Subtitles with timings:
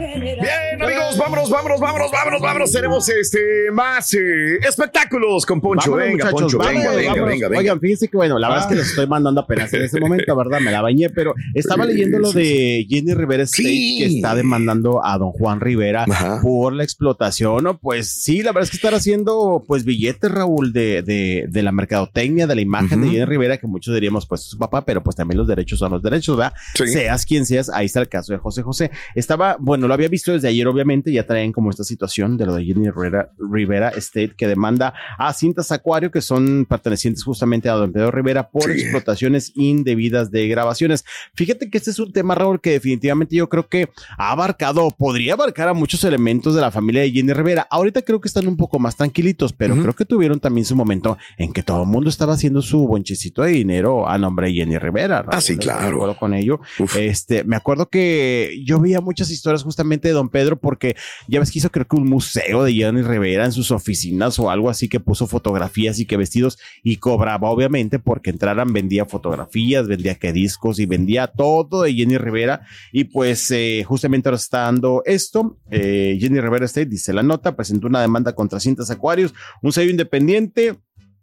[0.00, 2.72] Bien, amigos, vámonos, vámonos, vámonos, vámonos, vámonos.
[2.72, 5.90] Tenemos este más eh, espectáculos con Poncho.
[5.90, 7.28] Vámonos, venga, muchachos, Poncho, vámonos, venga, venga, vámonos.
[7.34, 7.58] venga, venga.
[7.60, 10.34] Oigan, fíjense que bueno, la verdad es que les estoy mandando apenas en ese momento,
[10.34, 10.60] ¿verdad?
[10.60, 13.96] Me la bañé, pero estaba leyendo lo de Jenny Rivera State Sí.
[13.98, 16.40] que está demandando a don Juan Rivera Ajá.
[16.42, 17.62] por la explotación.
[17.64, 17.78] ¿no?
[17.78, 21.72] Pues sí, la verdad es que están haciendo pues billetes, Raúl, de, de, de la
[21.72, 23.08] mercadotecnia, de la imagen de.
[23.10, 25.92] Jenny Rivera, que muchos diríamos pues es su papá, pero pues también los derechos son
[25.92, 26.54] los derechos, ¿verdad?
[26.74, 26.86] Sí.
[26.86, 28.90] Seas quien seas, ahí está el caso de José José.
[29.14, 32.54] Estaba, bueno, lo había visto desde ayer, obviamente, ya traen como esta situación de lo
[32.54, 37.74] de Jenny Rivera, Rivera State, que demanda a cintas Acuario, que son pertenecientes justamente a
[37.74, 38.80] don Pedro Rivera por Sí.
[38.80, 41.04] explotaciones indebidas de grabaciones.
[41.34, 45.34] Fíjate que este es un tema, Raúl, que definitivamente yo creo que ha abarcado, podría
[45.34, 47.66] abarcar a muchos elementos de la familia de Jenny Rivera.
[47.70, 51.18] Ahorita creo que están un poco más tranquilitos, pero creo que tuvieron también su momento
[51.36, 54.78] en que todo el mundo estaba haciendo su bonchecito de dinero a nombre de Jenny
[54.78, 55.22] Rivera.
[55.22, 55.34] Raúl.
[55.34, 55.96] Ah, sí, ¿Estás de claro.
[55.96, 56.60] acuerdo con ello.
[56.78, 56.96] Uf.
[56.96, 60.96] Este, me acuerdo que yo veía muchas historias justamente de Don Pedro porque
[61.28, 64.50] ya ves que hizo creo que un museo de Jenny Rivera en sus oficinas o
[64.50, 69.86] algo así que puso fotografías y que vestidos y cobraba obviamente porque entraran, vendía fotografías,
[69.88, 74.60] vendía que discos y vendía todo de Jenny Rivera y pues eh, justamente ahora está
[74.60, 75.58] dando esto.
[75.70, 79.90] Eh, Jenny Rivera State dice la nota, presentó una demanda contra Cintas Acuarios, un sello
[79.90, 80.78] independiente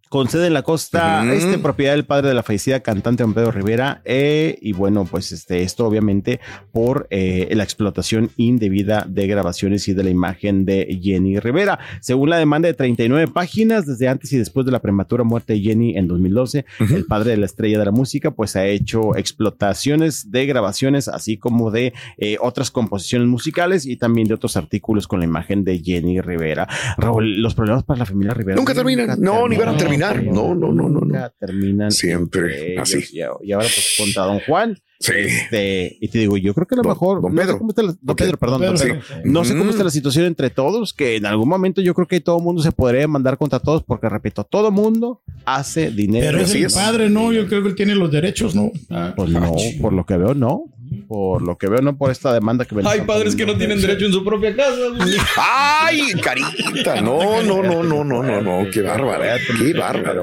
[0.09, 3.51] con sede en la costa este, propiedad del padre de la fallecida cantante Don Pedro
[3.51, 4.01] Rivera.
[4.05, 6.39] eh, y bueno, pues este, esto obviamente
[6.71, 11.79] por eh, la explotación indebida de grabaciones y de la imagen de Jenny Rivera.
[12.01, 15.59] Según la demanda de 39 páginas, desde antes y después de la prematura muerte de
[15.61, 16.95] Jenny en 2012, Ujú.
[16.95, 21.37] el padre de la estrella de la música, pues ha hecho explotaciones de grabaciones, así
[21.37, 25.79] como de eh, otras composiciones musicales y también de otros artículos con la imagen de
[25.79, 26.67] Jenny Rivera.
[26.97, 29.19] Raúl, los problemas para la familia Rivera Nunca terminan.
[29.19, 29.96] No, ni van a terminar.
[29.97, 31.29] No, no, no, no, no.
[31.39, 31.91] Terminan.
[31.91, 32.99] Siempre así.
[33.11, 33.21] Y, y
[33.51, 34.77] ahora pues contra Don Juan.
[34.99, 35.11] Sí.
[35.15, 37.21] Este, y te digo, yo creo que a lo Don- mejor.
[37.21, 37.57] don no sé Pedro.
[37.59, 38.15] cómo está la- don.
[38.15, 38.61] Pedro, perdón.
[38.61, 39.21] don Pedro, Pedro.
[39.25, 39.69] No sé cómo Mm.
[39.69, 42.63] está la situación entre todos, que en algún momento yo creo que todo el mundo
[42.63, 46.25] se podría demandar contra todos, porque repito, todo mundo hace dinero.
[46.25, 46.73] Pero es Así el es.
[46.73, 47.31] padre, ¿no?
[47.31, 48.71] Yo creo que él tiene los derechos, ¿no?
[48.89, 49.13] Ah.
[49.15, 50.63] Pues no, por lo que veo, no.
[51.07, 54.05] Por lo que veo, no por esta demanda que Hay padres que no tienen derecho
[54.05, 54.75] en su propia casa.
[55.37, 57.01] Ay, carita.
[57.01, 58.71] No, no, no, no, no, no, no.
[58.71, 59.23] Qué bárbaro.
[59.57, 60.21] Qué bárbaro.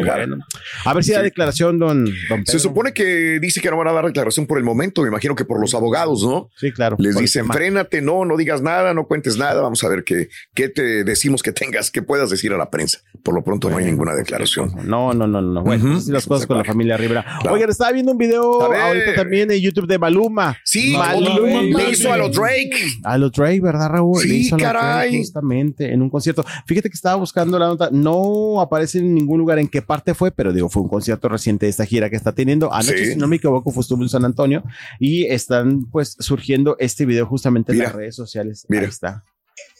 [0.84, 2.44] A ver si da declaración, don, don Pedro.
[2.46, 5.02] Se supone que dice que no van a dar declaración por el momento.
[5.02, 6.50] Me imagino que por los abogados, ¿no?
[6.56, 6.96] Sí, claro.
[6.98, 9.60] Les dicen, frénate, no, no digas nada, no cuentes nada.
[9.60, 13.00] Vamos a ver qué, qué te decimos que tengas, que puedas decir a la prensa.
[13.24, 14.70] Por lo pronto no hay ninguna declaración.
[14.84, 15.62] No, no, no, no.
[15.62, 17.24] Bueno, así las cosas con la familia Rivera.
[17.40, 17.54] Claro.
[17.54, 20.58] Oigan, estaba viendo un video ahorita también en YouTube de Maluma.
[20.62, 21.62] Sí, Maluma.
[21.62, 22.70] le hizo a los Drake.
[23.02, 24.20] A los Drake, ¿verdad, Raúl?
[24.20, 25.08] Sí, Le hizo a los caray.
[25.08, 26.44] Drake justamente en un concierto.
[26.66, 27.88] Fíjate que estaba buscando la nota.
[27.90, 31.64] No aparece en ningún lugar en qué parte fue, pero digo, fue un concierto reciente
[31.64, 32.74] de esta gira que está teniendo.
[32.74, 33.12] Anoche, Sí.
[33.12, 34.62] si no me equivoco, fue estuvo en San Antonio
[35.00, 37.88] y están pues surgiendo este video justamente en Mira.
[37.88, 38.66] las redes sociales.
[38.68, 38.82] Mira.
[38.82, 39.22] Ahí está.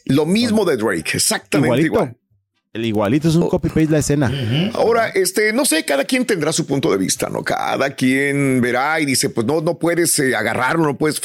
[0.06, 1.86] Lo mismo de Drake, exactamente Igualito.
[1.94, 2.16] igual.
[2.74, 3.48] El igualito es un Oh.
[3.48, 4.32] copy-paste la escena.
[4.74, 7.44] Ahora, este, no sé, cada quien tendrá su punto de vista, ¿no?
[7.44, 11.20] Cada quien verá y dice, pues no, no puedes eh, agarrarlo, no puedes.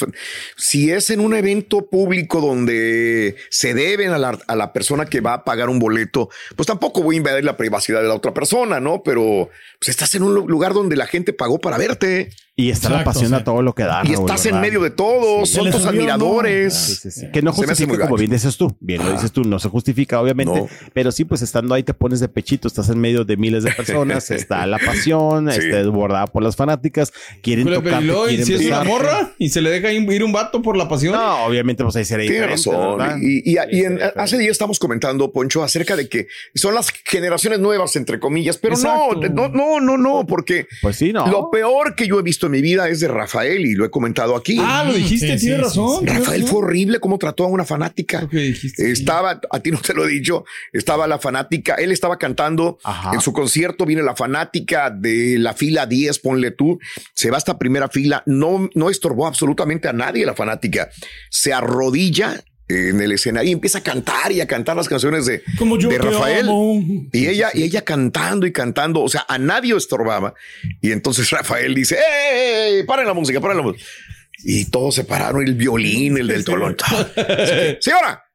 [0.56, 5.20] Si es en un evento público donde se deben a la, a la persona que
[5.20, 8.32] va a pagar un boleto, pues tampoco voy a invadir la privacidad de la otra
[8.32, 9.02] persona, ¿no?
[9.02, 9.50] Pero
[9.80, 12.30] pues estás en un lu- lugar donde la gente pagó para verte.
[12.60, 13.34] Y está la pasión sí.
[13.34, 14.02] a todo lo que da.
[14.04, 16.74] Y Raúl, estás en medio de todos, Sí, son tus admiradores.
[16.74, 17.26] Sí, sí, sí.
[17.32, 20.20] Que no Se justifica, como bien dices tú, bien lo dices tú, no se justifica,
[20.20, 20.68] obviamente, No.
[20.92, 23.72] pero sí, pues estando ahí te pones de pechito, estás en medio de miles de
[23.72, 25.58] personas, está la pasión, Sí.
[25.58, 27.12] está desbordada por las fanáticas,
[27.42, 30.32] quieren Pero, tocarte, ¿y quieren si es una morra y se le deja ir un
[30.32, 31.14] vato por la pasión.
[31.14, 32.98] No, obviamente, pues ahí sería Tiene razón.
[32.98, 33.16] ¿verdad?
[33.20, 37.58] Y, y- y en- hace días estamos comentando, Poncho, acerca de que son las generaciones
[37.60, 39.28] nuevas, entre comillas, pero no, Exacto.
[39.34, 41.26] no, no, no, no, porque Pues sí, no.
[41.28, 43.90] lo peor que yo he visto en mi vida es de Rafael y lo he
[43.90, 44.58] comentado aquí.
[44.60, 46.06] Ah, lo dijiste, Sí, sí, tienes sí, razón.
[46.06, 48.28] Rafael fue horrible cómo trató a una fanática.
[48.30, 48.90] Dijiste, sí.
[48.92, 53.12] Estaba, a ti no te lo he dicho, estaba la fanática, él estaba cantando Ajá.
[53.14, 56.78] en su concierto, viene la fanática de la fila 10, ponle tú,
[57.14, 60.90] se va hasta primera fila, no, no estorbó absolutamente a nadie la fanática,
[61.30, 65.42] se arrodilla en el escenario y empieza a cantar y a cantar las canciones de,
[65.58, 66.48] Como yo de Rafael.
[66.48, 66.82] amo.
[67.12, 70.34] Y ella, y ella cantando y cantando, o sea, a nadie estorbaba.
[70.80, 73.84] Y entonces Rafael dice, ¡eh, eh, paren la música, paren la música!
[74.44, 76.76] Y todos se pararon, el violín, el del tolón.
[77.80, 78.29] Señora,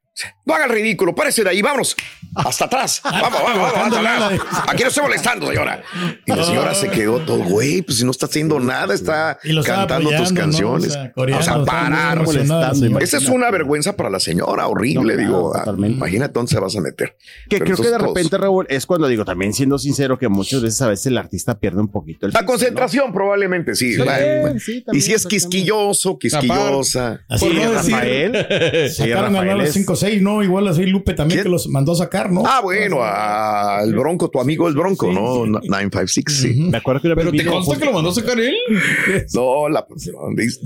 [0.46, 1.96] no haga el ridículo, párese de ahí, vámonos.
[2.36, 3.02] Hasta atrás.
[3.06, 4.04] Vamos, vamos, vamos.
[4.04, 4.42] Vamos.
[4.68, 5.82] Aquí no estoy molestando, señora.
[6.26, 10.10] Y la señora se quedó todo, güey, pues si no está haciendo nada, está cantando
[10.18, 10.98] tus canciones.
[11.16, 12.24] O sea, O sea, parar.
[12.24, 13.00] molestando.
[13.00, 15.56] Esa es una vergüenza para la señora, horrible, No, claro, digo.
[15.56, 15.98] ah, totalmente.
[15.98, 17.16] Imagínate dónde se vas a meter.
[17.50, 20.28] Que Pero creo que de todos- repente, Raúl, es cuando digo, también siendo sincero, que
[20.28, 23.94] muchas veces a veces el artista pierde un poquito el La piso, concentración, probablemente, sí.
[23.94, 27.22] Sí, Bueno, sí, y si es quisquilloso, quisquillosa.
[27.30, 28.48] Así Por no es, decir- Rafael.
[28.90, 29.62] Sí, Sacaron a Rafael
[30.06, 30.44] los es- 5 6, ¿no?
[30.44, 31.44] Igual así Lupe también ¿Quién?
[31.46, 32.44] que los mandó a sacar, ¿no?
[32.46, 35.46] Ah, bueno, al Bronco, tu amigo el Bronco, ¿no?
[35.46, 36.54] 956, sí.
[36.70, 38.56] Me acuerdo que una vez Pero te consta que lo mandó a sacar él.
[39.34, 39.86] No, la.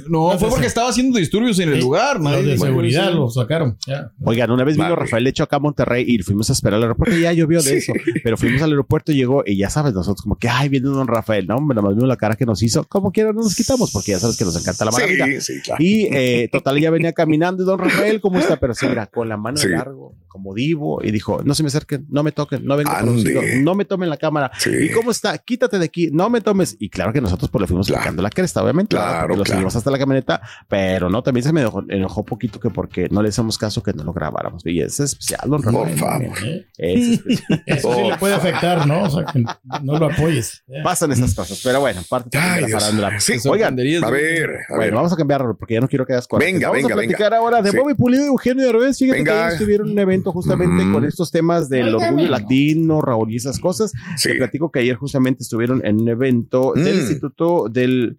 [0.09, 2.19] No, fue porque estaba haciendo disturbios en el lugar.
[2.19, 3.77] Nadie de seguridad lo sacaron.
[3.87, 4.11] Ya.
[4.23, 4.95] Oigan, una vez vino Vale.
[4.95, 7.77] Rafael Lecho acá a Monterrey y fuimos a esperar al aeropuerto y ya llovió de
[7.77, 7.93] eso.
[8.23, 11.47] Pero fuimos al aeropuerto, llegó y ya sabes, nosotros como que, ay, viene don Rafael,
[11.47, 12.83] no, hombre, nomás vimos la cara que nos hizo.
[12.85, 15.25] Como quiera, no nos quitamos porque ya sabes que nos encanta la maravilla.
[15.25, 15.83] Sí, sí, claro.
[15.83, 18.57] Y eh, total, ella venía caminando y don Rafael, ¿cómo está?
[18.57, 19.69] Pero sí, mira, con la mano Sí.
[19.69, 23.41] largo, como divo, y dijo, no se me acerquen, no me toquen, no vengan conocido,
[23.61, 24.51] no me tomen la cámara.
[24.57, 24.69] Sí.
[24.83, 25.37] ¿Y cómo está?
[25.39, 26.77] Quítate de aquí, no me tomes.
[26.79, 28.03] Y claro que nosotros pues le fuimos Claro.
[28.03, 28.95] sacando la cresta, obviamente.
[28.95, 29.57] Claro, Porque lo claro.
[29.57, 33.21] seguimos hasta la camioneta, pero no, también se me enojó, enojó poquito que porque no
[33.23, 34.63] le hacemos caso que no lo grabáramos.
[34.65, 35.97] Y es especial, don Por Rafael.
[35.97, 36.37] favor.
[36.45, 36.65] ¿eh?
[36.77, 37.63] Es especial.
[37.65, 39.03] Eso sí le puede afectar, ¿no?
[39.03, 39.43] O sea, que
[39.83, 40.63] no lo apoyes.
[40.83, 43.19] Pasan estas cosas, pero bueno, parte también Ay, de la.
[43.19, 43.33] Sí.
[43.49, 44.93] Oigan, A ver, a bueno, ver.
[44.93, 46.45] vamos a cambiar porque ya no quiero que hagas cosas.
[46.45, 47.37] Venga, vamos venga, a platicar venga.
[47.37, 47.77] ahora de Sí.
[47.77, 48.97] Bobby Pulido y Eugenio Derbez.
[48.97, 49.33] Fíjate Venga.
[49.41, 53.59] que ellos tuvieron un evento justamente con estos temas del orgullo latino, Raúl y esas
[53.59, 53.91] cosas.
[54.17, 54.29] Sí.
[54.29, 56.99] Te platico que ayer justamente estuvieron en un evento del Mm.
[56.99, 58.17] Instituto del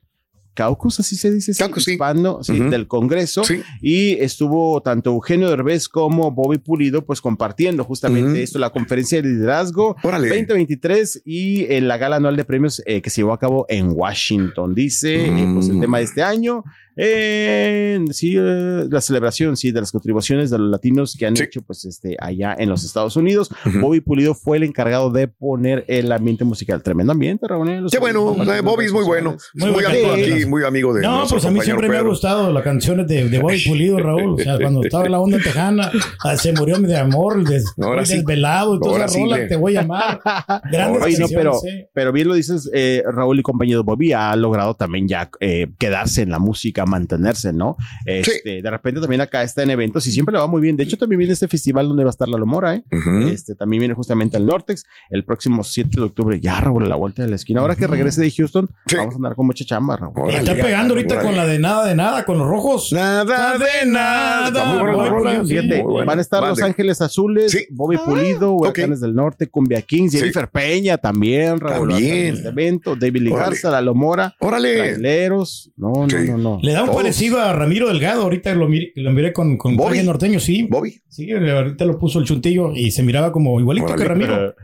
[0.52, 1.93] Caucus, así se dice, Caucus, sí.
[1.93, 2.70] hispano, sí, Ujú.
[2.70, 3.44] del Congreso.
[3.44, 3.62] Sí.
[3.81, 9.29] Y estuvo tanto Eugenio Derbez como Bobby Pulido, pues compartiendo justamente esto, la conferencia de
[9.29, 10.29] liderazgo Órale.
[10.29, 13.91] 2023 y en la gala anual de premios eh, que se llevó a cabo en
[13.93, 14.75] Washington.
[14.75, 15.81] Dice, eh, pues el Mm.
[15.81, 16.64] tema de este año,
[16.96, 21.44] eh, sí, eh, la celebración, sí, de las contribuciones de los latinos que han Sí.
[21.44, 23.50] hecho, pues, este, allá en los Estados Unidos.
[23.81, 26.82] Bobby Pulido fue el encargado de poner el ambiente musical.
[26.82, 27.69] Tremendo ambiente, Raúl.
[27.70, 27.82] ¿eh?
[27.90, 29.37] Qué bueno, eh, Bobby es muy bueno.
[29.54, 32.52] Muy Muy, amigo aquí, muy amigo de No, pues a mí siempre me ha gustado
[32.52, 34.34] las canciones de, de Bobby Pulido, Raúl.
[34.34, 35.90] O sea, cuando estaba en la onda tejana,
[36.25, 38.16] ah, se murió de amor, des, Ahora sí.
[38.16, 38.78] desvelado,
[39.08, 40.20] sí rola, te voy a amar.
[40.70, 41.69] Grandes Oye, no, canciones, pero, sí.
[41.92, 46.22] pero bien lo dices, eh, Raúl y compañero Bobby ha logrado también ya eh, quedarse
[46.22, 47.76] en la música, mantenerse, ¿no?
[48.04, 50.76] Este, De repente también acá está en eventos y siempre le va muy bien.
[50.76, 52.84] De hecho, también viene este festival donde va a estar la Lomora, ¿eh?
[53.32, 56.40] Este también viene justamente al Nortex el próximo 7 de octubre.
[56.40, 57.60] Ya, Raúl, a la vuelta de la esquina.
[57.60, 58.96] Ahora que regrese de Houston, Sí.
[58.96, 60.31] vamos a andar con mucha chamba, Raúl.
[60.31, 61.28] Está pegando ahorita órale.
[61.28, 62.92] con la de nada de nada, con los rojos.
[62.92, 65.44] Nada de nada.
[65.46, 66.60] Fíjate, van a estar Los.
[66.60, 67.66] Ángeles Azules, Sí.
[67.70, 69.02] Bobby Pulido, Huracanes ok.
[69.06, 70.19] del Norte, Cumbia Kings, Sí.
[70.19, 71.90] Jennifer Peña también, Raúl.
[71.90, 72.34] También.
[72.34, 73.47] Este evento, David Lee Órale.
[73.50, 74.75] Garza, La Lomora, Órale.
[74.76, 75.70] Traileros.
[75.76, 76.59] No, no, no.
[76.71, 77.03] Le da un Todos.
[77.03, 78.23] parecido a Ramiro Delgado.
[78.23, 79.91] Ahorita lo, miré, lo miré con, con Bobby.
[79.97, 80.69] Calle norteño, sí.
[80.71, 81.03] Bobby.
[81.09, 84.55] Sí, ahorita lo puso el chuntillo y se miraba como igualito que Ramiro.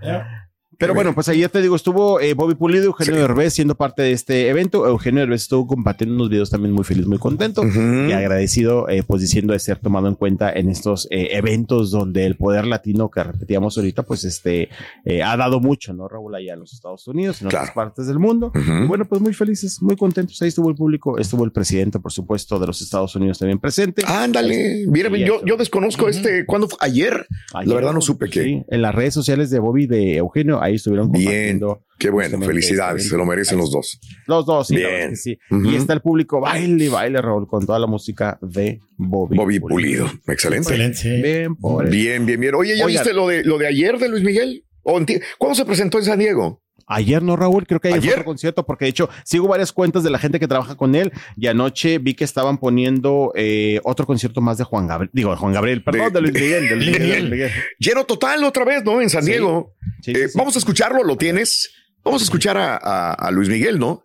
[0.79, 3.21] Pero bueno, pues ahí ya te digo, estuvo eh, Bobby Pulido y Eugenio Sí.
[3.21, 4.87] Derbez siendo parte de este evento.
[4.87, 9.23] Eugenio Derbez estuvo compartiendo unos videos también muy feliz, muy contento y agradecido, eh, pues
[9.23, 13.23] diciendo de ser tomado en cuenta en estos eh, eventos donde el poder latino que
[13.23, 14.69] repetíamos ahorita, pues este
[15.05, 16.35] eh, ha dado mucho, ¿no, Raúl?
[16.35, 18.53] Allá en los Estados Unidos, en otras partes del mundo.
[18.55, 20.41] Y bueno, pues muy felices, muy contentos.
[20.43, 24.03] Ahí estuvo el público, estuvo el presidente, por supuesto, de los Estados Unidos también presente.
[24.07, 24.85] Ándale.
[24.89, 26.45] Mira, yo, yo desconozco este.
[26.47, 26.79] ¿Cuándo fue?
[26.81, 27.27] Ayer.
[27.55, 30.75] Ayer, La verdad no supe sí, en las redes sociales de Bobby de Eugenio, ahí
[30.77, 31.61] estuvieron Bien.
[31.99, 32.39] Qué bueno.
[32.43, 33.03] Felicidades.
[33.03, 33.99] este Se lo merecen los dos.
[34.27, 35.11] Los dos, sí, Bien.
[35.11, 35.39] que sí.
[35.65, 39.37] Y está el público, baile y baile, Raúl, con toda la música de Bobby.
[39.37, 40.07] Bobby Pulido.
[40.29, 40.69] Excelente.
[40.75, 41.23] Excelente.
[41.23, 41.57] Bien,
[41.91, 42.55] Bien, bien, bien.
[42.55, 43.03] Oye, ¿ya Oigan.
[43.03, 44.65] viste lo de, lo de ayer de Luis Miguel?
[44.83, 46.63] ¿O en ti- ¿Cuándo se presentó en San Diego?
[46.89, 48.19] Ayer no, Raúl, creo que ayer, fue ¿Ayer?
[48.21, 51.13] otro concierto, porque de hecho sigo varias cuentas de la gente que trabaja con él
[51.37, 55.37] y anoche vi que estaban poniendo eh, otro concierto más de Juan Gabriel, digo, de
[55.37, 57.03] Juan Gabriel, perdón, de, Luis Miguel, de Luis Miguel.
[57.03, 57.51] Miguel, Miguel.
[57.79, 59.01] Lleno total otra vez, ¿no?
[59.01, 59.25] En San.
[59.25, 59.75] Diego.
[60.03, 60.39] Sí, Eh, sí, sí.
[60.39, 61.71] Vamos a escucharlo, ¿lo tienes?
[62.05, 64.05] Vamos a escuchar a, a- a Luis Miguel, ¿no?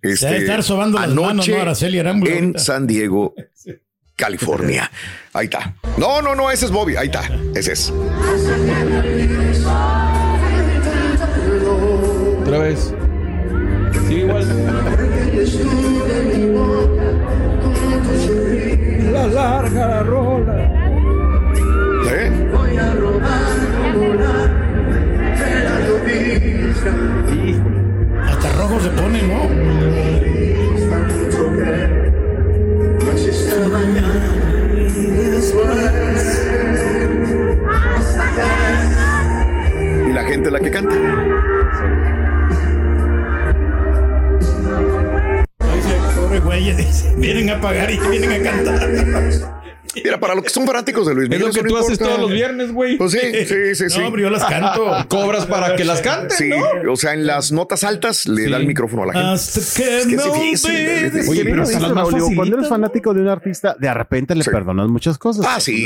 [0.00, 1.56] Este, Se estar sobando las manos, ¿no?
[1.60, 2.58] Araceli Arámbula en ahorita.
[2.60, 3.34] San Diego,
[4.16, 4.88] California.
[5.32, 5.74] Ahí está.
[5.98, 6.94] No, no, no, ese es Bobby.
[6.94, 7.28] Ahí está.
[7.56, 7.92] Ese es.
[12.50, 12.92] Otra vez.
[14.08, 14.44] Sí, igual.
[19.12, 20.56] La larga rola.
[22.10, 22.32] ¿Eh?
[28.26, 29.48] Hasta rojo se pone, ¿no?
[40.08, 40.96] Y la gente la que canta.
[47.16, 49.59] Vienen a pagar y vienen a cantar.
[50.20, 51.46] Para los que son fanáticos de Luis Es Miguel.
[51.48, 52.14] lo que no tú haces importa.
[52.14, 52.96] todos los viernes, güey.
[52.98, 54.00] Pues sí, sí, sí, sí.
[54.00, 54.96] No, pero yo las canto.
[55.08, 56.92] Cobras para que las canten, Sí, ¿no?
[56.92, 58.50] o sea, en las notas altas le Sí.
[58.50, 59.28] da el micrófono a la gente.
[59.28, 61.28] Hasta que, Es que es es difícil.
[61.30, 61.92] Oye, pero hasta las
[62.34, 64.50] cuando eres fanático de un artista, de repente le Sí.
[64.50, 65.46] perdonas muchas cosas.
[65.48, 65.84] Ah, sí.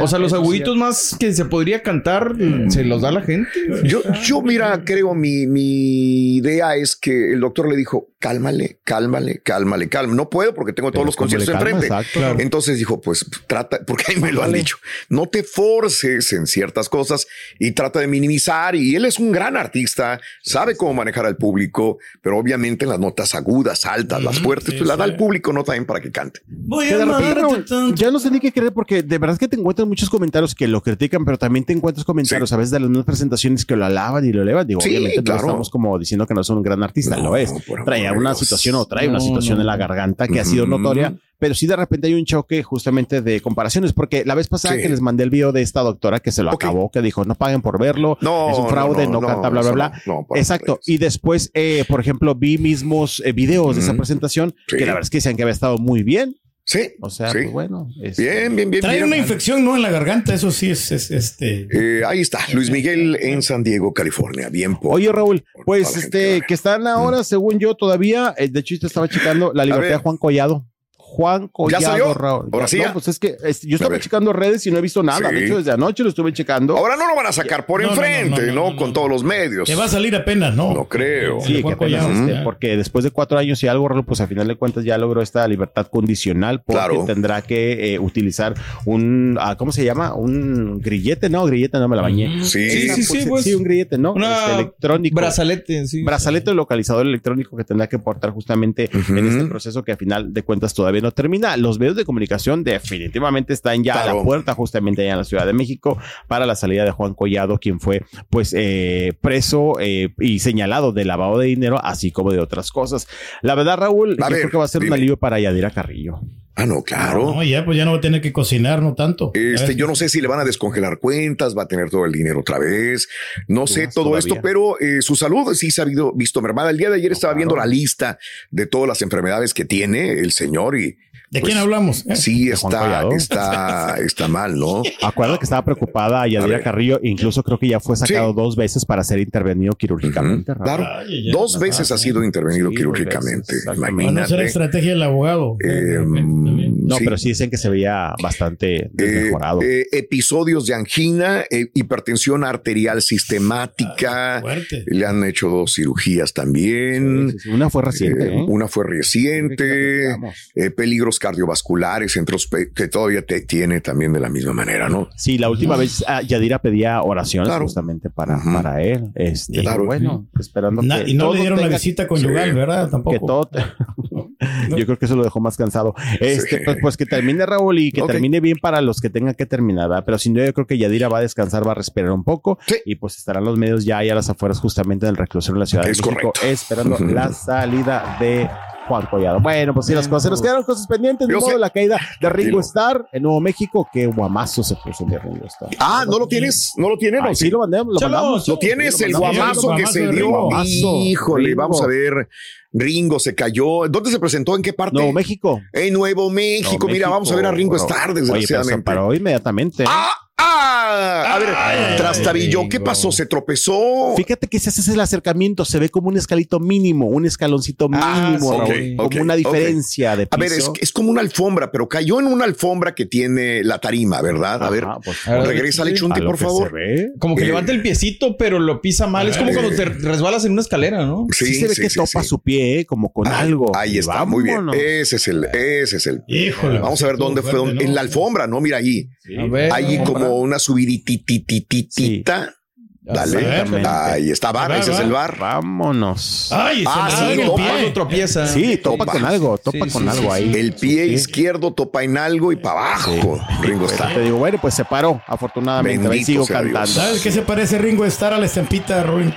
[0.00, 2.34] O sea, los agüitos más que se podría cantar
[2.68, 3.48] se los da la gente.
[3.84, 9.40] Yo, yo, mira, creo mi, mi idea es que el doctor le dijo, cálmale, cálmale,
[9.42, 10.16] cálmale, cálmale.
[10.16, 11.86] No puedo porque tengo todos Pero los ¿cómo le conciertos enfrente.
[11.86, 12.18] Exacto.
[12.20, 12.40] Claro.
[12.40, 14.76] Entonces dijo, pues trata, porque ahí me lo han dicho,
[15.08, 17.26] no te forces en ciertas cosas
[17.58, 18.74] y trata de minimizar.
[18.74, 22.98] Y él es un gran artista, sabe cómo manejar al público, pero obviamente en las
[23.00, 26.10] notas agudas, altas, las fuertes, sí, pues la da al público, no también para que
[26.10, 26.40] cante.
[26.46, 29.34] Voy a de repente, amarte Raúl, ya no sé ni qué creer porque de verdad
[29.34, 32.54] es que te encuentras muchos comentarios que lo critican, pero también te encuentras comentarios Sí.
[32.54, 34.66] a veces de las mismas presentaciones que lo alaban y lo elevan.
[34.66, 35.40] Digo, Sí, obviamente claro.
[35.42, 37.52] no estamos como diciendo que no es un gran artista, No, lo es.
[37.84, 40.66] Trae una situación o trae una No, situación no, en la garganta que ha sido
[40.66, 44.76] notoria, pero sí de repente hay un choque justamente de comparaciones, porque la vez pasada
[44.76, 44.82] Sí.
[44.82, 47.34] que les mandé el video de esta doctora que se lo acabó, que dijo no
[47.34, 49.92] paguen por verlo, No, es un fraude, no, no, canta, bla, bla, bla.
[50.06, 50.78] no, no, por Exacto.
[50.86, 54.76] Y después, eh, por ejemplo, vi mismos eh, videos de esa presentación Sí.
[54.76, 56.36] que la verdad es que decían que había estado muy bien.
[56.62, 57.38] Sí, O sea, sí.
[57.38, 57.88] pues bueno.
[58.00, 58.80] este, Bien, bien, bien.
[58.82, 59.06] Trae bien.
[59.08, 59.74] una infección, ¿no?
[59.74, 61.66] En la garganta, eso sí es, es, este.
[61.72, 64.48] Eh, ahí está, Luis Miguel en San Diego, California.
[64.50, 64.94] Bien por.
[64.94, 68.86] Oye, Raúl, por pues este, que están ahora, según yo, todavía, eh, de hecho, yo
[68.86, 70.64] estaba checando la libertad de Juan Collado.
[71.10, 72.14] Juan Collado, salió?
[72.14, 72.48] Raúl.
[72.52, 75.02] ¿Ahora sí No, pues es que es- yo estaba checando redes y no he visto
[75.02, 75.28] nada.
[75.28, 75.34] Sí.
[75.34, 76.76] De hecho, desde anoche lo estuve checando.
[76.76, 78.54] Ahora no lo van a sacar por No, no, no, enfrente, ¿no?
[78.54, 78.92] no, no, no, Con no.
[78.92, 79.66] todos los medios.
[79.68, 80.72] Que va a salir apenas, ¿no?
[80.72, 81.40] No creo.
[81.40, 84.20] Sí, que Juan apenas, Collado, este, porque después de cuatro años y algo, Raúl, pues
[84.20, 87.04] a final de cuentas ya logró esta libertad condicional porque Claro.
[87.06, 88.54] tendrá que eh, utilizar
[88.86, 90.14] un, ah, ¿cómo se llama?
[90.14, 91.44] Un grillete, ¿no?
[91.44, 92.44] Grillete, no me la bañé.
[92.44, 93.44] Sí, Sí, sí, sí, pues.
[93.44, 94.12] sí, un grillete, ¿no?
[94.12, 95.16] Una Este, electrónico.
[95.16, 96.02] Brazalete, sí.
[96.04, 100.42] brazalete localizador electrónico que tendrá que portar justamente en este proceso que a final de
[100.42, 101.56] cuentas todavía no termina.
[101.56, 105.46] Los medios de comunicación definitivamente están ya a la puerta justamente allá en la Ciudad
[105.46, 110.40] de México para la salida de Juan Collado, quien fue pues eh, preso eh, y
[110.40, 113.06] señalado de lavado de dinero, así como de otras cosas.
[113.42, 114.90] La verdad, Raúl, A yo ver, creo que va a ser dime.
[114.92, 116.20] un alivio para Yadira Carrillo.
[116.56, 117.34] Ah, no, claro.
[117.34, 119.30] No, ya, pues ya no va a tener que cocinar, no tanto.
[119.34, 122.12] Este, yo no sé si le van a descongelar cuentas, va a tener todo el
[122.12, 123.08] dinero otra vez.
[123.48, 124.18] No sé todo todavía.
[124.18, 126.70] esto, pero eh, su salud sí se ha habido, visto mermada.
[126.70, 128.18] El día de ayer estaba viendo la lista
[128.50, 130.98] de todas las enfermedades que tiene el señor y
[131.32, 132.04] ¿De pues, quién hablamos?
[132.08, 132.16] eh?
[132.16, 134.82] sí ¿De Juan está, está, está mal, ¿no?
[135.00, 136.62] Acuerda que estaba preocupada Yadira ver.
[136.64, 138.36] Carrillo, incluso creo que ya fue sacado Sí.
[138.36, 140.52] dos veces para ser intervenido quirúrgicamente.
[140.60, 140.84] Claro.
[140.88, 143.54] Ay, ya, Dos veces ha sido intervenido Sí, quirúrgicamente.
[143.54, 143.80] exactamente.
[143.80, 144.44] Para no ser Imagínate.
[144.44, 145.56] estrategia del abogado.
[145.64, 147.04] Eh, No, sí.
[147.04, 149.62] pero sí dicen que se veía bastante Eh, desmejorado.
[149.62, 154.38] eh, episodios de angina, eh, hipertensión arterial sistemática.
[154.38, 154.84] Ah, Fuerte.
[154.88, 157.30] Le han hecho dos cirugías también.
[157.30, 157.48] Sí, sí, sí.
[157.50, 158.44] Una fue reciente, Eh, ¿eh?
[158.48, 160.10] Una fue reciente.
[160.56, 165.08] Eh, peligros cardiovasculares, entre pe- que todavía te tiene también de la misma manera, ¿no?
[165.16, 167.64] Sí, la última vez ah, Yadira pedía oraciones Claro.
[167.64, 169.10] justamente para, para él.
[169.14, 169.84] Este, Claro.
[169.86, 172.54] Bueno, esperando Na- que y no le dieron la visita conyugal, Sí.
[172.56, 172.88] ¿verdad?
[172.90, 173.12] Tampoco.
[173.12, 173.50] que todo
[174.76, 176.62] yo creo que eso lo dejó más cansado este Sí.
[176.64, 179.88] pues, pues que termine Raúl y que termine bien para los que tengan que terminar
[179.88, 180.04] ¿verdad?
[180.06, 182.58] pero sin duda yo creo que Yadira va a descansar va a respirar un poco
[182.66, 182.76] Sí.
[182.86, 185.66] y pues estarán los medios ya ahí a las afueras justamente del reclusorio en la
[185.66, 186.46] Ciudad Es de México correcto.
[186.46, 188.48] esperando la salida de
[188.90, 189.38] Juan Collado.
[189.40, 190.24] Bueno, pues sí, las cosas.
[190.24, 191.28] Se nos quedaron cosas pendientes.
[191.28, 191.58] De Yo modo sé.
[191.58, 192.58] la caída de Ringo.
[192.60, 193.88] Starr en Nuevo México.
[193.92, 195.70] Qué guamazo se puso el de Ringo Starr.
[195.78, 196.72] Ah, ¿no lo tienes?
[196.76, 197.22] ¿No lo tienes?
[197.22, 197.94] No, sí, lo mandamos.
[197.94, 198.48] Lo Chalo, mandamos.
[198.48, 198.96] ¿Lo tienes?
[198.96, 199.62] Sí, El lo mandamos.
[199.64, 200.48] guamazo que se dio.
[200.64, 201.62] Híjole, Ringo.
[201.62, 202.28] vamos a ver.
[202.72, 203.88] Ringo se cayó.
[203.88, 204.56] ¿Dónde se presentó?
[204.56, 204.94] ¿En qué parte?
[204.96, 205.60] Nuevo México.
[205.72, 206.70] En Nuevo México.
[206.78, 207.76] Nuevo Mira, vamos a ver a Ringo.
[207.76, 208.82] Starr, Oye, pero se desgraciadamente.
[208.84, 209.84] paró inmediatamente.
[209.86, 210.10] ¡Ah!
[210.36, 210.79] ¡Ah!
[210.90, 213.12] A ver, Trastabillo, ¿qué pasó?
[213.12, 214.14] ¿Se tropezó?
[214.16, 218.30] Fíjate que si haces el acercamiento, se ve como un escalito mínimo, un escaloncito Ah,
[218.38, 220.40] mínimo, sí, como una diferencia de A piso.
[220.40, 224.20] ver, es, es como una alfombra, pero cayó en una alfombra que tiene la tarima,
[224.22, 224.62] ¿verdad?
[224.62, 226.72] A ver, Ajá, pues, A ver, regrésale, a Chunti, por favor.
[227.18, 227.46] Como que Eh.
[227.46, 229.28] levanta el piecito, pero lo pisa mal.
[229.28, 231.26] Es como cuando te resbalas en una escalera, ¿no?
[231.32, 232.28] Sí, se ve que topa sí.
[232.28, 233.72] su pie, eh, como con Ah, algo.
[233.76, 234.66] Ahí está, muy bien.
[234.74, 236.22] Ese es el, ese es el.
[236.28, 236.78] Híjole.
[236.80, 237.50] Vamos a ver dónde fue.
[237.52, 237.88] fuerte, dónde- ¿no?
[237.90, 238.60] En la alfombra, ¿no?
[238.60, 239.08] Mira ahí.
[239.38, 242.54] A ver, Ahí como una subiditititita.
[243.02, 243.64] Dale.
[243.88, 244.70] Ahí está, bar.
[244.72, 245.36] Ese es el bar.
[245.38, 246.52] Vámonos.
[246.52, 247.90] Ay, Ah, se sí, pie.
[247.92, 248.46] tropieza.
[248.46, 249.12] Sí, topa topa.
[249.12, 250.54] con algo, topa Sí, con sí, algo sí, ahí.
[250.54, 251.14] El pie Sí.
[251.14, 253.40] izquierdo topa en algo y para abajo.
[253.62, 254.12] Ringo está.
[254.14, 256.02] Te digo, bueno, pues se paró, afortunadamente.
[256.04, 256.72] Ahí Bendito sigo sea Dios.
[256.74, 257.00] cantando.
[257.00, 259.34] ¿Sabes qué se parece Ringo Starr a la estampita de Ruin?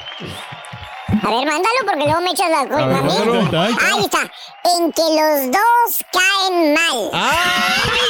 [1.22, 3.58] A ver, mándalo porque luego me echas la culpa a, ver, mí.
[3.82, 4.32] Ahí está.
[4.76, 7.12] En que los dos caen mal.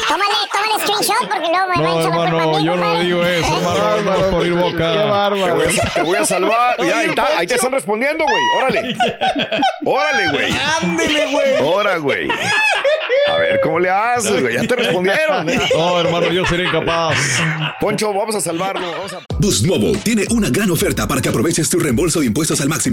[0.08, 3.04] Tómale, tómale screenshot porque luego me No, la culpa a hermano, mí, yo no compadre.
[3.06, 3.60] digo eso.
[4.04, 4.92] No por ir Qué boca.
[4.94, 5.56] Te bárbaro.
[5.56, 6.76] voy, a, te voy a salvar.
[6.86, 8.42] Ya, ahí, está, ahí te están respondiendo, güey.
[8.62, 8.96] Órale.
[9.86, 10.54] Órale, güey.
[10.82, 11.62] Ándele, güey.
[11.62, 12.28] Órale, güey.
[13.30, 14.54] A ver cómo le haces, güey.
[14.56, 15.48] Ya te respondieron.
[15.76, 17.18] No, hermano, yo sería incapaz.
[17.80, 18.92] Poncho, vamos a salvarlo.
[18.92, 19.20] Vamos a...
[19.40, 22.93] Boost Mobile tiene una gran oferta para que aproveches tu reembolso de impuestos al máximo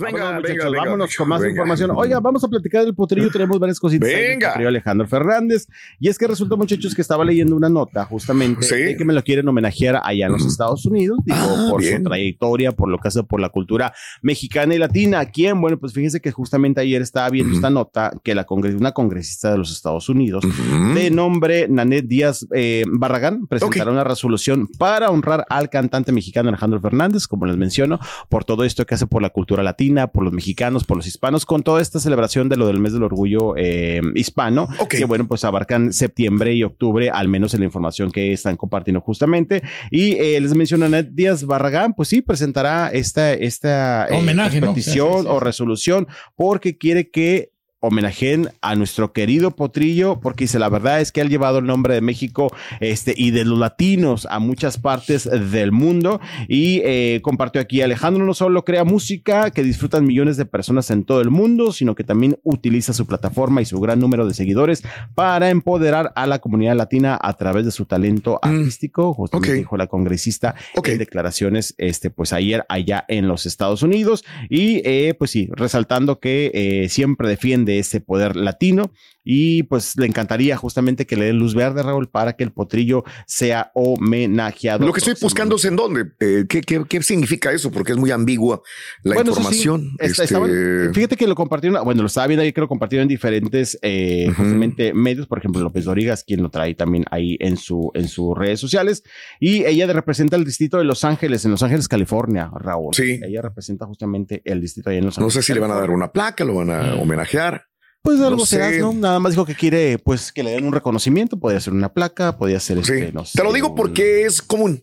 [0.00, 1.52] Venga, Vámonos, venga, venga, vámonos con más venga.
[1.52, 1.90] información.
[1.94, 3.30] Oiga, vamos a platicar del potrillo.
[3.30, 4.08] Tenemos varias cositas.
[4.08, 4.48] Venga.
[4.50, 5.66] potrillo Alejandro Fernández.
[6.00, 8.74] Y es que resulta, muchachos, que estaba leyendo una nota justamente Sí.
[8.76, 11.18] de que me lo quieren homenajear allá en los Estados Unidos.
[11.24, 11.98] Digo, Ah, por bien.
[11.98, 15.24] su trayectoria, por lo que hace por la cultura mexicana y latina.
[15.26, 15.60] ¿Quién?
[15.60, 19.50] Bueno, pues fíjense que justamente ayer estaba viendo esta nota que la congres una congresista
[19.52, 20.94] de los Estados Unidos Ujú.
[20.94, 23.92] de nombre Nanet Díaz eh, Barragán presentará Ok.
[23.92, 28.84] una resolución para honrar al cantante mexicano Alejandro Fernández, como les menciono, por todo esto
[28.86, 29.81] que hace por la cultura latina,
[30.12, 33.02] por los mexicanos, por los hispanos, con toda esta celebración de lo del mes del
[33.02, 38.10] orgullo eh, hispano, que bueno, pues abarcan septiembre y octubre, al menos en la información
[38.10, 39.62] que están compartiendo justamente.
[39.90, 44.82] Y eh, les menciono Nanet Díaz Barragán, pues sí, presentará esta, esta eh, petición Sí,
[44.82, 45.28] sí, sí.
[45.28, 47.51] o resolución porque quiere que
[47.82, 51.94] homenajeen a nuestro querido Potrillo, porque dice, la verdad es que ha llevado el nombre
[51.94, 56.20] de México este, y de los latinos a muchas partes del mundo.
[56.48, 61.04] Y eh, compartió aquí, Alejandro no solo crea música que disfrutan millones de personas en
[61.04, 64.82] todo el mundo, sino que también utiliza su plataforma y su gran número de seguidores
[65.14, 68.60] para empoderar a la comunidad latina a través de su talento Mm.
[68.60, 74.24] artístico, justamente dijo la congresista en declaraciones, este, pues ayer allá en los Estados Unidos.
[74.48, 78.92] Y eh, pues sí, resaltando que eh, siempre defiende ese poder latino
[79.24, 83.04] y pues le encantaría justamente que le den luz verde, Raúl, para que el potrillo
[83.26, 84.84] sea homenajeado.
[84.86, 86.06] Lo que estoy buscando es en dónde.
[86.20, 87.70] Eh, ¿qué, qué, qué significa eso?
[87.70, 88.62] Porque es muy ambigua
[89.04, 89.92] la Bueno, sí, información.
[89.98, 93.08] está- Este, fíjate que lo compartieron, bueno, lo estaba viendo ahí que lo compartieron en
[93.08, 94.36] diferentes eh, Ujú.
[94.42, 98.36] justamente medios, por ejemplo, López Dorigas, quien lo trae también ahí en su en sus
[98.36, 99.02] redes sociales,
[99.40, 102.94] y ella representa el distrito de Los Ángeles, en Los Ángeles, California, Raúl.
[102.94, 103.20] Sí.
[103.22, 105.44] Ella representa justamente el distrito ahí en Los no Ángeles.
[105.44, 106.04] sé si le van a dar California.
[106.06, 107.61] una placa, lo van a homenajear.
[108.02, 108.78] Pues algo No será, sé.
[108.80, 108.92] ¿no?
[108.92, 111.38] Nada más dijo que quiere, pues, que le den un reconocimiento.
[111.38, 112.92] Podría ser una placa, podría ser Sí.
[112.94, 114.82] este, no sé, Te lo digo un- porque es común.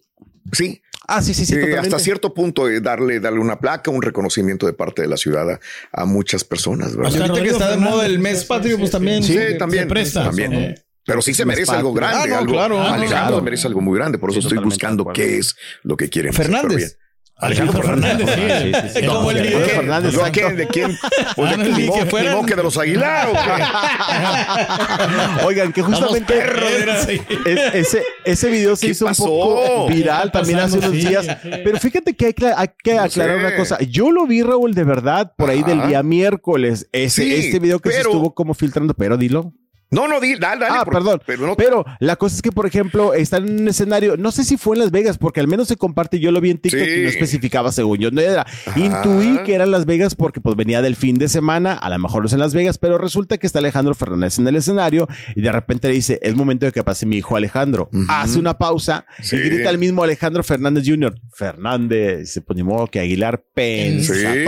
[0.54, 1.56] Sí, Ah, sí, sí, sí.
[1.56, 5.18] Eh, hasta cierto punto eh, darle, darle una placa, un reconocimiento de parte de la
[5.18, 5.60] ciudad a,
[5.92, 7.12] a muchas personas, ¿verdad?
[7.14, 9.24] Hasta ahorita que está de moda el mes patrio, pues también.
[9.24, 9.88] Sí, Se también.
[9.88, 10.26] presta.
[10.26, 10.54] también.
[10.54, 12.54] Eh, Pero sí se merece algo grande, Ah, no, algo.
[12.54, 12.80] claro.
[12.80, 13.42] Ah, no, Alejandro claro.
[13.42, 16.32] merece algo muy grande, por eso Sí, estoy buscando qué es lo que quieren.
[16.32, 16.99] Fernández.
[17.40, 18.42] Alejandro Fernández, sí.
[18.42, 19.00] Sí, sí, sí.
[19.00, 19.42] El No, video.
[19.42, 20.48] Alejandro Fernández, ¿Yo a exacto.
[20.48, 20.58] quién?
[20.58, 20.98] ¿De quién?
[21.36, 23.40] Pues de Ah, ni ni, que fueran- de los Aguilar o qué?
[25.46, 27.22] Oigan, que justamente era así.
[27.46, 29.24] es- ese, ese video se ¿Qué hizo pasó?
[29.24, 31.26] un poco viral también hace unos días.
[31.42, 31.50] sí.
[31.64, 33.46] Pero fíjate que hay, hay que No aclarar sé.
[33.46, 33.78] una cosa.
[33.82, 35.88] Yo lo vi, Raúl, de verdad, por ahí del Ajá.
[35.88, 36.88] día miércoles.
[36.92, 39.54] Ese, Sí, este video que se pero- estuvo como filtrando, pero dilo.
[39.92, 40.78] No, no, di- dale, dale.
[40.80, 40.94] Ah, por-
[41.26, 41.56] perdón.
[41.58, 44.76] Pero la cosa es que, por ejemplo, están en un escenario, no sé si fue
[44.76, 46.94] en Las Vegas, porque al menos se comparte, yo lo vi en TikTok Sí.
[47.00, 48.12] y no especificaba según yo.
[48.12, 48.46] No era.
[48.76, 52.22] Intuí que eran Las Vegas porque pues venía del fin de semana, a lo mejor
[52.22, 55.42] no es en Las Vegas, pero resulta que está Alejandro Fernández en el escenario y
[55.42, 57.90] de repente le dice, es momento de que pase mi hijo Alejandro.
[58.10, 59.36] Hace una pausa Sí.
[59.38, 61.16] y grita el mismo Alejandro Fernández Jr.
[61.34, 64.44] Fernández, dice, pues ni modo que Aguilar pensa Sí.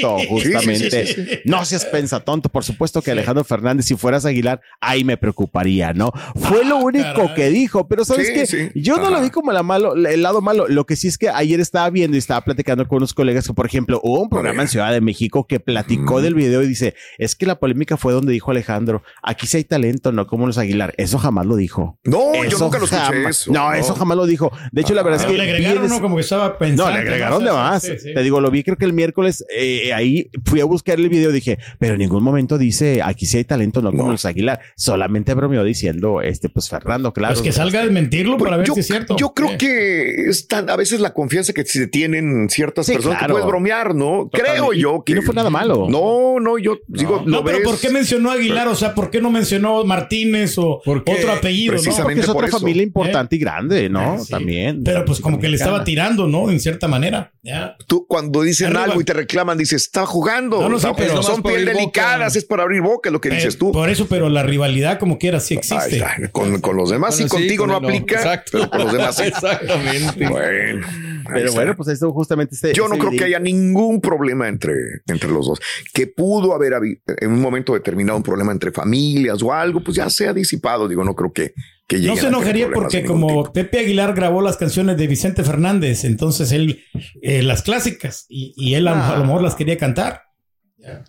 [0.00, 1.42] tonto, justamente.
[1.44, 5.92] No seas pensa tonto, por supuesto que Alejandro Fernández, si fueras Aguilar, ahí me preocuparía,
[5.92, 6.12] ¿no?
[6.36, 7.34] Fue lo único caray.
[7.34, 8.68] que dijo, pero sabes Sí, que sí.
[8.74, 10.66] yo no lo vi como la malo, el lado malo.
[10.68, 13.52] Lo que sí es que ayer estaba viendo y estaba platicando con unos colegas que,
[13.54, 16.94] por ejemplo, hubo un programa en Ciudad de México que platicó del video y dice,
[17.18, 20.58] es que la polémica fue donde dijo Alejandro, aquí sí hay talento, no como los
[20.58, 20.94] Aguilar.
[20.96, 21.98] Eso jamás lo dijo.
[22.04, 23.74] No, yo nunca lo escuché eso, No, no.
[23.74, 24.50] eso jamás lo dijo.
[24.72, 25.94] De hecho, la verdad es Pero que le agregaron, en ¿no?
[25.94, 26.84] ese- Como que estaba pensando.
[26.90, 27.82] no, le agregaron de más.
[27.82, 28.14] sí, sí.
[28.14, 31.30] Te digo, lo vi creo que el miércoles eh, ahí fui a buscar el video
[31.30, 34.12] y dije, pero en ningún momento dice aquí sí hay talento, no como No.
[34.12, 34.60] los Aguilar.
[34.78, 37.32] Solamente bromeó diciendo, este, pues Fernando, claro.
[37.32, 39.16] Pues que salga a desmentirlo para ver yo, si es cierto.
[39.16, 39.56] yo creo Eh.
[39.56, 43.32] que es tan, a veces la confianza que se tienen ciertas Sí, personas claro.
[43.36, 44.28] que puedes bromear, ¿no?
[44.30, 45.86] Creo yo que y no fue nada malo.
[45.88, 47.66] No, no, yo digo, No, lo pero ves.
[47.66, 48.68] ¿por qué mencionó Aguilar?
[48.68, 51.72] O sea, ¿por qué no mencionó Martínez o otro apellido?
[51.72, 51.80] ¿no?
[51.80, 52.58] precisamente Porque es por otra eso.
[52.60, 54.00] familia importante y grande, ¿no?
[54.00, 54.28] Ah, sí.
[54.30, 54.84] También.
[54.84, 56.50] Pero pues como que le estaba tirando ¿no?
[56.50, 57.32] En cierta manera.
[57.42, 57.76] Ya.
[57.86, 58.84] Tú cuando dicen Arriba.
[58.84, 60.60] algo y te reclaman, dices, está jugando.
[60.60, 63.54] No, no, sí, Está- pero- son piel delicadas, es para abrir boca lo que dices
[63.54, 63.72] Eh, tú.
[63.72, 64.65] Por eso, pero la rivalidad
[64.98, 65.96] como quiera sí existe.
[65.96, 66.28] está.
[66.32, 68.50] Con, con los demás Bueno, y contigo con no aplica, Exacto.
[68.52, 69.22] pero con los demás sí.
[69.24, 70.28] Exactamente.
[70.28, 70.86] Bueno,
[71.32, 72.72] Pero bueno, pues esto justamente este.
[72.72, 74.74] Yo no creo que video- haya ningún problema entre,
[75.06, 75.60] entre los dos.
[75.92, 79.96] Que pudo haber habido en un momento determinado un problema entre familias o algo, pues
[79.96, 80.86] ya se ha disipado.
[80.88, 81.52] Digo, no creo que,
[81.88, 83.52] que No se enojaría porque como tipo.
[83.52, 86.84] Pepe Aguilar grabó las canciones de Vicente Fernández, entonces él
[87.22, 90.22] eh, las clásicas y, y él a, lo- a lo mejor las quería cantar.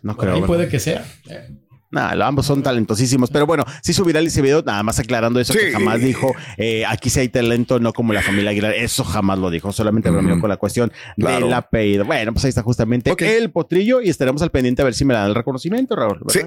[0.02, 0.32] No creo.
[0.34, 0.48] ahí ¿verdad?
[0.48, 1.06] puede que sea.
[1.90, 5.54] Nah, ambos son talentosísimos, pero bueno, sí hizo viral ese video, nada más aclarando eso,
[5.54, 5.60] Sí.
[5.60, 9.40] que jamás dijo, eh, aquí sí hay talento, no como la familia Aguilar, eso jamás
[9.40, 11.46] lo dijo, solamente bromeó con la cuestión Claro.
[11.46, 12.04] del apellido.
[12.06, 15.14] Bueno, pues ahí está justamente el potrillo y estaremos al pendiente a ver si me
[15.14, 16.20] dan el reconocimiento, Raúl.
[16.28, 16.42] Sí,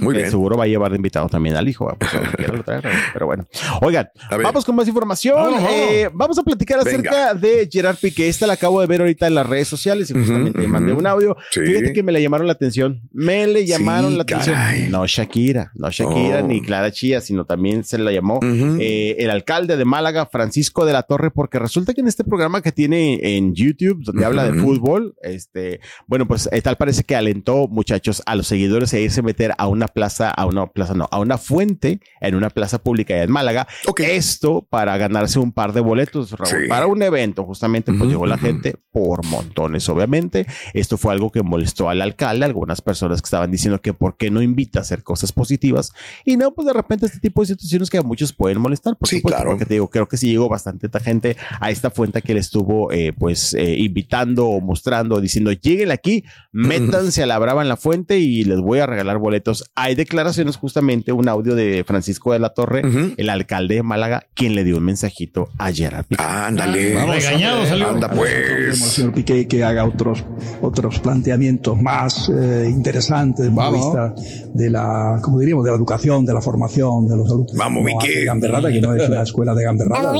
[0.00, 0.30] muy Eh, bien.
[0.30, 2.10] seguro va a llevar de invitado también al hijo, pues,
[3.12, 3.46] pero bueno.
[3.82, 4.08] Oigan,
[4.42, 5.54] vamos con más información.
[5.70, 6.90] Eh, vamos a platicar Venga.
[6.90, 8.28] acerca de Gerard Piqué.
[8.28, 11.06] Esta la acabo de ver ahorita en las redes sociales y justamente Ujú, mandé un
[11.06, 11.36] audio.
[11.50, 11.60] Sí.
[11.60, 13.02] Fíjate que me le llamaron la atención.
[13.12, 14.56] Me le llamaron Sí, la atención.
[14.90, 16.46] No Shakira, no Shakira Oh.
[16.46, 20.92] ni Clara Chía, sino también se la llamó eh, el alcalde de Málaga, Francisco de
[20.92, 24.58] la Torre, porque resulta que en este programa que tiene en YouTube, donde habla de
[24.60, 29.20] fútbol, este, bueno, pues eh, tal parece que alentó muchachos a los seguidores a irse
[29.20, 32.82] a meter a una plaza, a una plaza, no, a una fuente en una plaza
[32.82, 33.66] pública allá en Málaga.
[33.86, 34.00] Ok.
[34.00, 36.68] Esto para ganarse un par de boletos, Raúl, Sí.
[36.68, 40.46] para un evento, justamente, pues Ujú, llegó la gente por montones, obviamente.
[40.74, 44.30] Esto fue algo que molestó al alcalde, algunas personas que estaban diciendo que por qué
[44.30, 45.92] no invita a hacer cosas positivas
[46.24, 49.08] y no, pues de repente este tipo de situaciones que a muchos pueden molestar, por
[49.08, 49.50] Sí, supuesto, claro.
[49.50, 52.92] porque te digo, creo que sí llegó bastante gente a esta fuente que él estuvo
[52.92, 57.76] eh, pues eh, invitando o mostrando, diciendo, lleguen aquí, métanse a la brava en la
[57.76, 59.64] fuente y les voy a regalar boletos.
[59.74, 62.82] Hay declaraciones justamente, un audio de Francisco de la Torre,
[63.16, 66.22] el alcalde de Málaga, quien le dio un mensajito a Gerard Piqué.
[66.22, 66.98] Ándale.
[66.98, 67.88] Ah, regañado salió.
[67.88, 68.78] Anda al pues.
[68.78, 70.24] señor Piqué que haga otros,
[70.60, 74.14] otros planteamientos más eh, interesantes vista
[74.54, 77.52] de la, como diríamos, de la educación, de la formación de los alumnos.
[77.56, 80.12] Vamos, No hace Gamberrada, que no es una escuela de Gamberrada.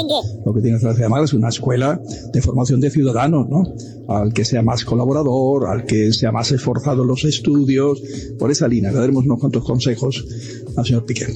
[0.45, 2.01] Lo que tiene la ciudad de Málaga es una escuela
[2.33, 3.65] de formación de ciudadanos, ¿no?
[4.09, 8.03] Al que sea más colaborador, al que sea más esforzado en los estudios,
[8.39, 8.91] por esa línea.
[8.91, 10.25] Le daremos unos cuantos consejos
[10.77, 11.27] al señor Piqué.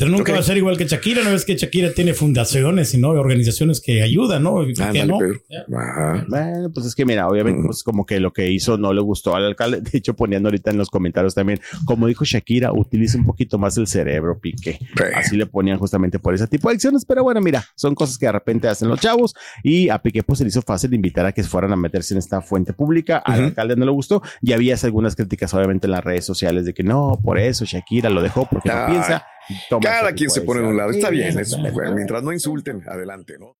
[0.00, 2.98] Pero nunca va a ser igual que Shakira, no es que Shakira tiene fundaciones y
[2.98, 4.62] no organizaciones que ayudan, ¿no?
[4.62, 5.34] ¿Y por qué Ándale,
[5.68, 5.78] no?
[5.78, 6.24] Ajá.
[6.26, 9.36] Bueno, pues es que mira, obviamente, pues como que lo que hizo no le gustó
[9.36, 9.82] al alcalde.
[9.82, 13.76] De hecho, poniendo ahorita en los comentarios también, como dijo Shakira, utiliza un poquito más
[13.76, 14.78] el cerebro, Piqué.
[14.80, 15.04] Sí.
[15.14, 17.04] Así le ponían justamente por ese tipo de acciones.
[17.04, 20.38] Pero bueno, mira, son cosas que de repente hacen los chavos y a Piqué pues
[20.38, 23.18] se le hizo fácil invitar a que fueran a meterse en esta fuente pública.
[23.18, 26.72] Al alcalde no le gustó y había algunas críticas, obviamente, en las redes sociales de
[26.72, 29.26] que no, por eso Shakira lo dejó porque no piensa.
[29.68, 30.90] Toma Cada quien se de pone en un lado.
[30.90, 31.38] Está bien.
[31.38, 31.56] es-
[31.94, 33.56] mientras no insulten, adelante, ¿no?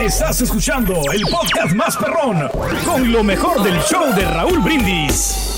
[0.00, 2.48] Estás escuchando el podcast más perrón
[2.84, 5.57] con lo mejor del show de Raúl Brindis.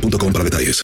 [0.00, 0.82] boostmobile.com para detalles.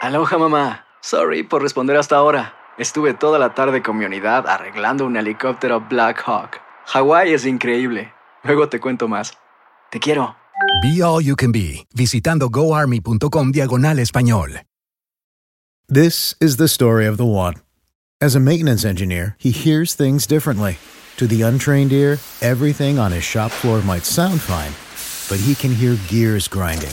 [0.00, 0.84] Aloha mamá.
[1.00, 2.54] Sorry por responder hasta ahora.
[2.78, 6.60] Estuve toda la tarde con mi unidad arreglando un helicóptero Black Hawk.
[6.86, 8.12] Hawái es increíble.
[8.44, 9.32] Luego te cuento más.
[9.90, 10.36] Te quiero.
[10.82, 14.62] Be All You Can Be, visitando goarmy.com diagonal español.
[15.88, 17.54] This is the story of the one.
[18.20, 20.78] As a maintenance engineer, he hears things differently.
[21.16, 24.72] To the untrained ear, everything on his shop floor might sound fine,
[25.28, 26.92] but he can hear gears grinding